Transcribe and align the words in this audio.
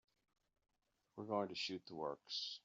We're 1.15 1.25
going 1.25 1.49
to 1.49 1.55
shoot 1.55 1.81
the 1.87 1.93
works. 1.95 2.59